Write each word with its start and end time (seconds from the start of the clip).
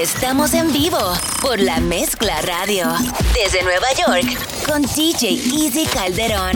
Estamos 0.00 0.54
en 0.54 0.72
vivo 0.72 0.98
por 1.42 1.60
la 1.60 1.78
Mezcla 1.78 2.40
Radio. 2.42 2.86
Desde 3.34 3.62
Nueva 3.62 3.86
York, 3.92 4.66
con 4.66 4.82
DJ 4.82 5.34
Easy 5.54 5.86
Calderón. 5.86 6.52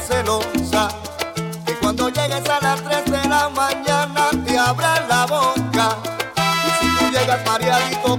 celosa 0.00 0.88
que 1.66 1.74
cuando 1.76 2.08
llegues 2.08 2.48
a 2.48 2.60
las 2.60 2.82
3 2.82 3.04
de 3.04 3.28
la 3.28 3.48
mañana 3.48 4.30
te 4.44 4.58
abra 4.58 5.06
la 5.08 5.26
boca. 5.26 5.96
Y 6.36 6.70
si 6.80 6.98
tú 6.98 7.10
llegas 7.12 7.44
mareadito 7.46 8.17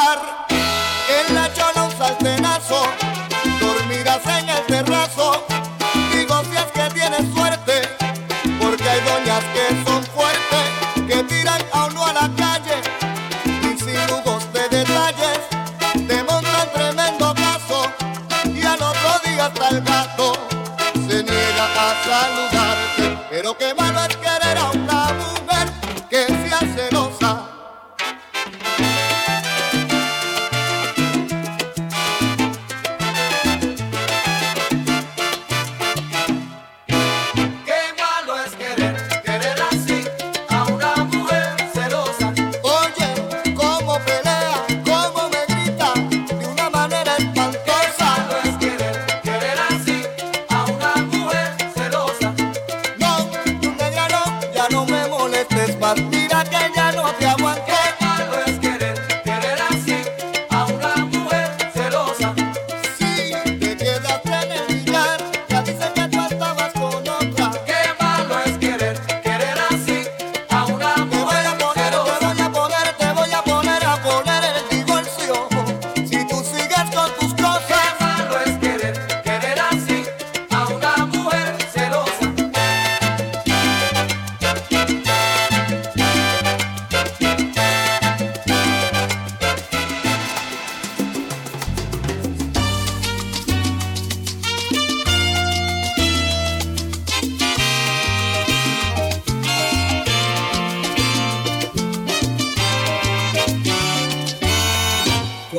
lugar. 0.00 0.59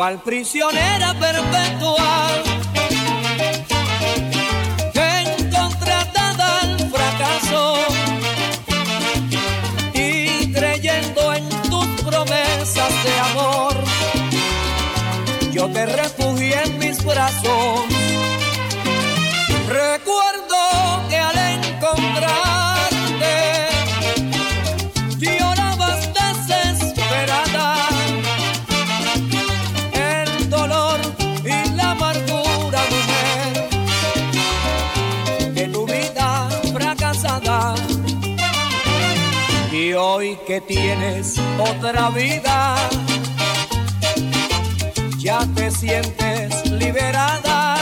Prisionera 0.10 1.14
perpetual. 1.14 2.44
Encontrada 4.96 6.62
al 6.62 6.90
fracaso 6.90 7.76
y 9.94 10.52
creyendo 10.54 11.34
en 11.34 11.48
tus 11.70 11.86
promesas 12.02 13.04
de 13.04 13.20
amor, 13.30 13.76
yo 15.52 15.70
te 15.70 15.86
refugié 15.86 16.64
en 16.64 16.80
mis 16.80 17.06
brazos. 17.06 17.91
Que 40.52 40.60
tienes 40.60 41.40
otra 41.58 42.10
vida, 42.10 42.76
ya 45.18 45.48
te 45.56 45.72
sientes 45.72 46.70
liberada. 46.70 47.78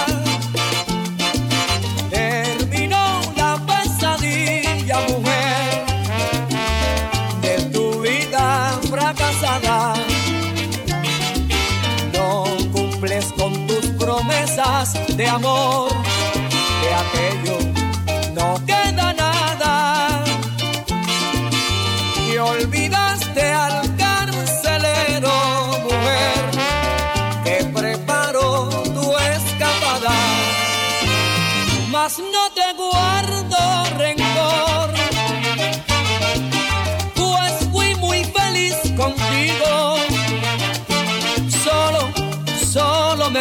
Terminó 2.12 3.22
la 3.35 3.58
pesadilla, 3.66 5.00
mujer, 5.08 5.85
de 7.41 7.56
tu 7.74 8.02
vida 8.02 8.79
fracasada. 8.88 9.96
No 12.13 12.44
cumples 12.72 13.34
con 13.35 13.66
tus 13.66 13.85
promesas 13.97 14.94
de 15.18 15.28
amor, 15.28 15.90
de 16.84 16.94
aquello 16.94 17.58
no 18.35 18.63
queda 18.63 18.78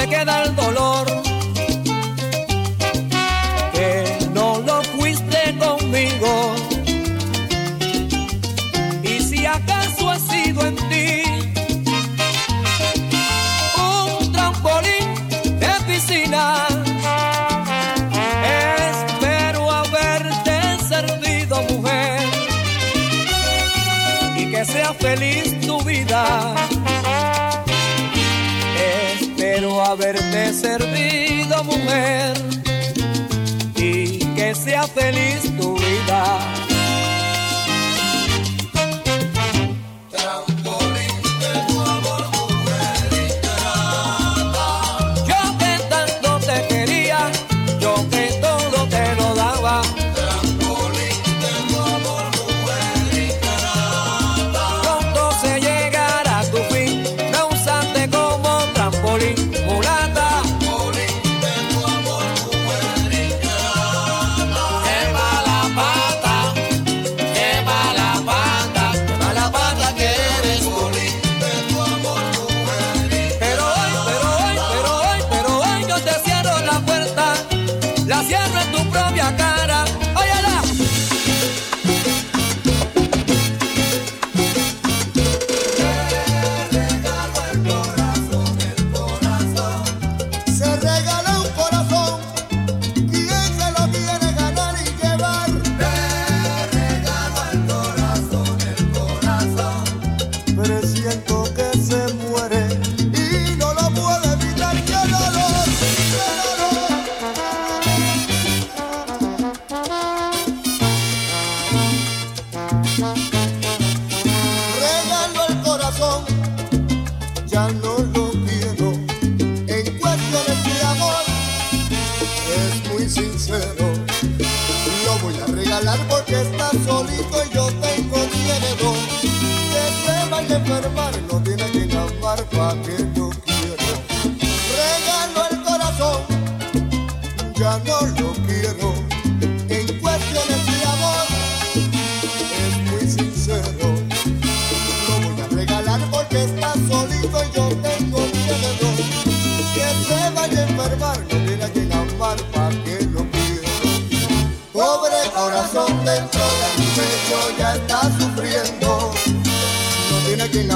queda 0.09 0.45
el 0.45 0.57
dolor. 0.57 0.98
Servido, 30.59 31.63
mujer, 31.65 32.37
y 33.77 34.19
que 34.35 34.55
sea 34.55 34.83
feliz 34.85 35.48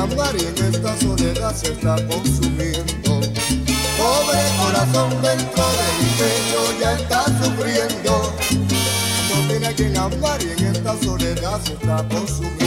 amar 0.02 0.34
en 0.34 0.64
esta 0.64 0.96
soledad 0.98 1.54
se 1.54 1.72
está 1.72 1.94
consumiendo. 2.08 3.20
Pobre 3.98 4.42
corazón 4.58 5.10
dentro 5.22 5.64
del 5.78 5.98
pecho 6.18 6.80
ya 6.80 6.92
está 6.94 7.24
sufriendo. 7.42 8.34
No 9.30 9.48
tiene 9.48 9.74
quien 9.74 9.96
amar 9.96 10.40
y 10.42 10.50
en 10.50 10.66
esta 10.74 10.96
soledad 11.02 11.60
se 11.64 11.74
está 11.74 12.08
consumiendo. 12.08 12.61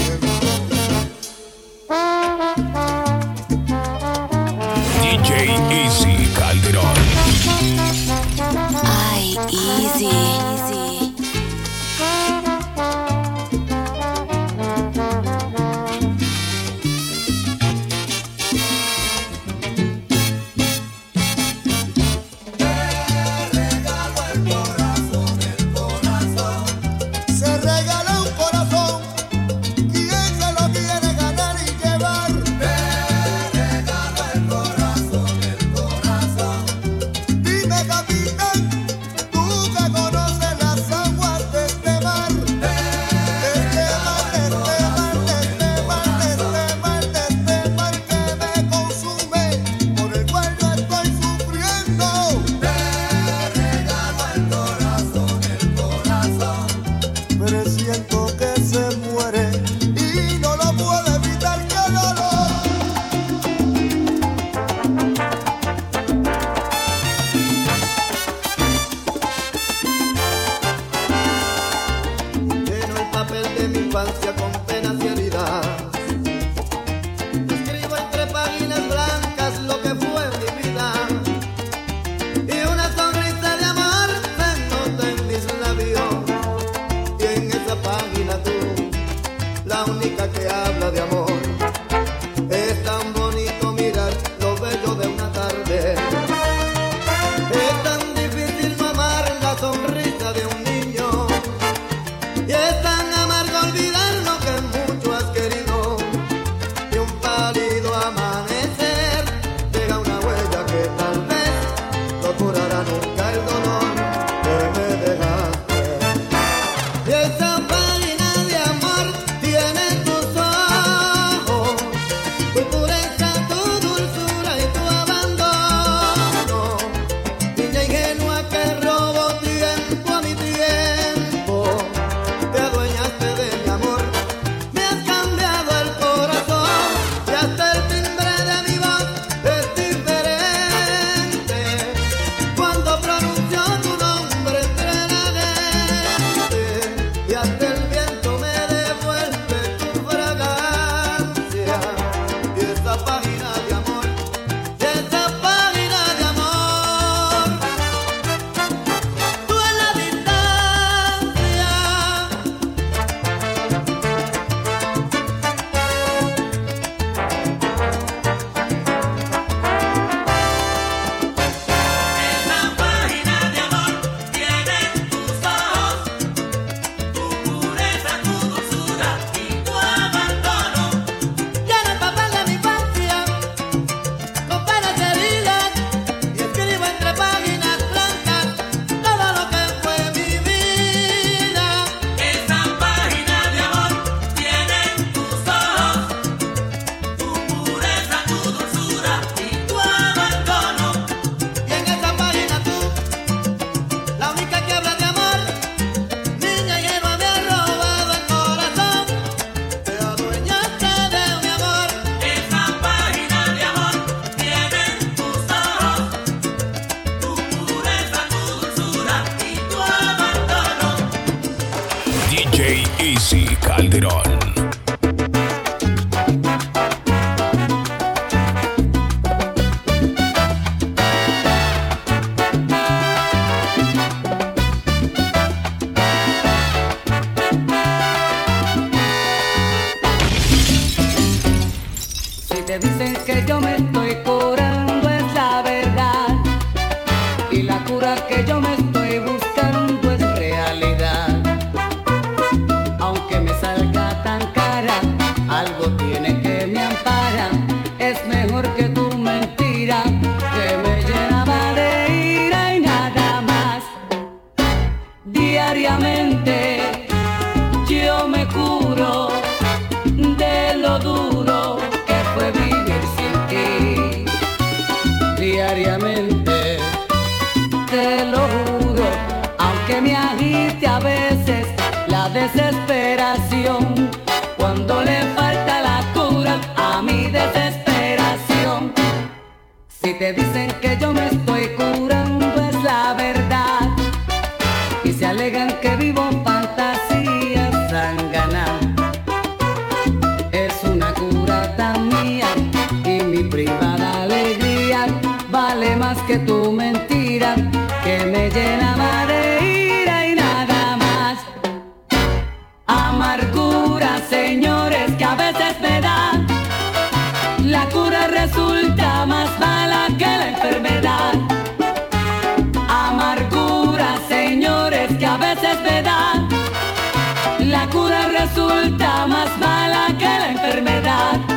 resulta 328.56 329.28
más 329.28 329.58
mala 329.60 330.08
que 330.18 330.24
la 330.24 330.52
enfermedad. 330.52 331.55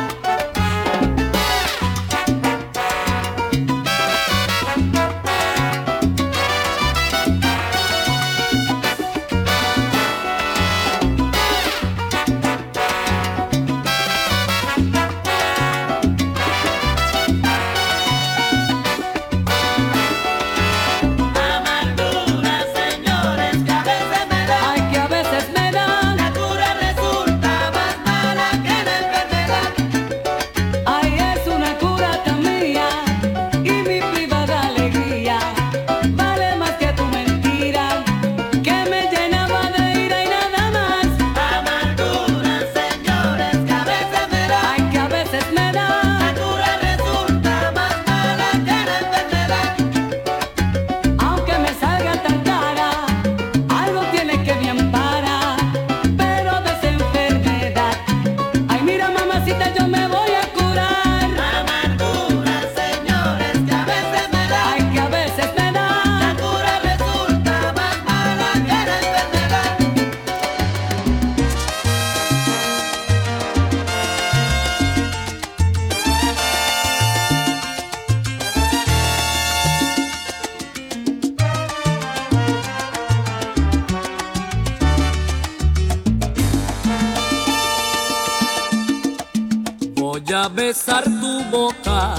besar 90.55 91.03
tu 91.03 91.43
boca, 91.51 92.15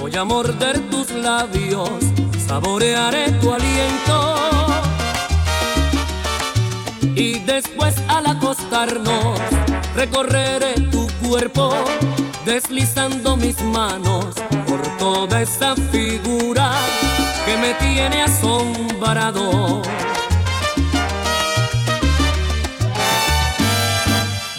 voy 0.00 0.14
a 0.16 0.24
morder 0.24 0.78
tus 0.90 1.10
labios, 1.10 1.90
saborearé 2.46 3.32
tu 3.40 3.52
aliento. 3.52 4.34
Y 7.14 7.40
después 7.40 7.96
al 8.08 8.26
acostarnos, 8.26 9.40
recorreré 9.94 10.74
tu 10.90 11.06
cuerpo, 11.26 11.74
deslizando 12.44 13.36
mis 13.36 13.60
manos 13.62 14.26
por 14.66 14.80
toda 14.98 15.42
esa 15.42 15.74
figura 15.74 16.72
que 17.44 17.56
me 17.56 17.74
tiene 17.74 18.22
asombrado. 18.22 19.82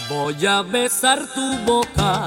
Voy 0.08 0.46
a 0.46 0.62
besar 0.62 1.26
tu 1.34 1.58
boca 1.64 2.26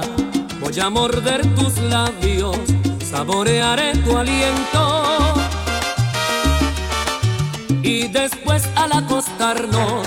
Voy 0.60 0.80
a 0.80 0.90
morder 0.90 1.42
tus 1.54 1.78
labios, 1.78 2.56
saborearé 3.04 3.92
tu 3.98 4.16
aliento. 4.16 5.34
Y 7.82 8.08
después 8.08 8.68
al 8.76 8.92
acostarnos, 8.92 10.06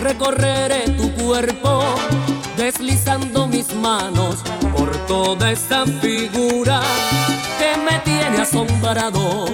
recorreré 0.00 0.88
tu 0.90 1.12
cuerpo, 1.12 1.82
deslizando 2.56 3.46
mis 3.48 3.74
manos 3.74 4.42
por 4.76 4.90
toda 5.06 5.50
esa 5.52 5.84
figura 5.86 6.80
que 7.58 7.76
me 7.80 7.98
tiene 8.00 8.38
asombrado. 8.38 9.46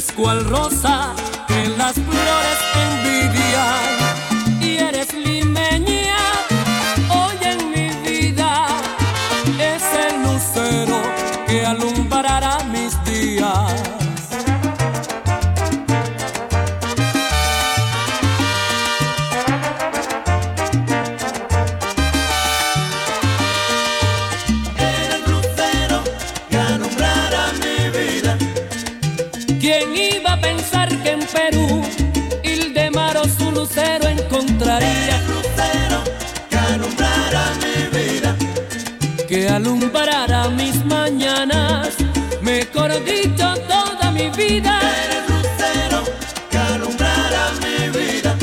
es 0.00 0.12
cual 0.12 0.42
rosa 0.46 1.14
que 1.46 1.68
las 1.76 1.92
flores 1.92 2.58
envidian. 2.74 3.99
Perú, 31.32 31.82
Ildemar 32.42 33.16
o 33.16 33.24
su 33.24 33.50
lucero 33.50 34.08
encontraría. 34.08 35.16
El 35.16 35.26
lucero 35.28 35.98
que 36.48 36.56
alumbrara 36.58 37.44
mi 37.62 37.98
vida, 37.98 38.36
que 39.28 39.48
alumbrara 39.48 40.48
mis 40.48 40.84
mañanas, 40.84 41.94
mejor 42.42 42.92
dicho, 43.04 43.54
toda 43.68 44.10
mi 44.10 44.30
vida. 44.30 44.80
Eres 45.04 45.24
que 46.50 46.58
alumbrara 46.58 47.50
mi 47.62 47.98
vida. 47.98 48.36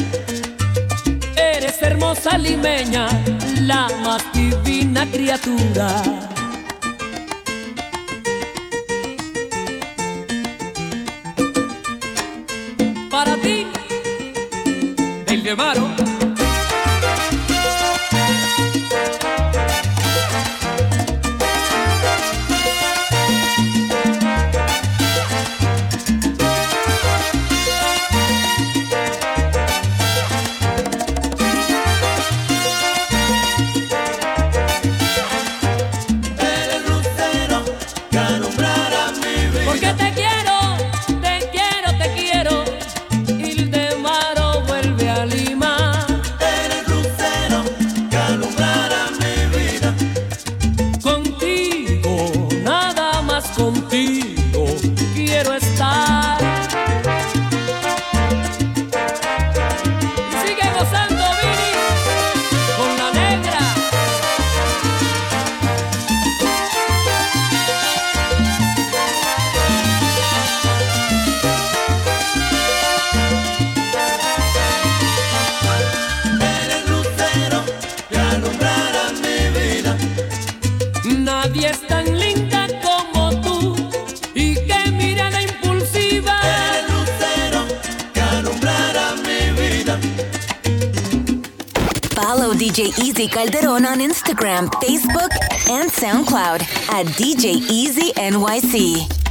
Eres 1.35 1.81
hermosa 1.81 2.37
limeña, 2.37 3.07
la 3.61 3.87
más 4.03 4.23
divina 4.33 5.05
criatura 5.11 6.26
quemaron 15.47 15.96
DJ 92.77 93.03
Easy 93.03 93.27
Calderon 93.27 93.87
on 93.87 93.97
Instagram, 94.01 94.69
Facebook, 94.83 95.31
and 95.67 95.89
SoundCloud 95.89 96.61
at 96.91 97.07
DJ 97.07 97.55
Easy 97.71 98.13
NYC. 98.13 99.26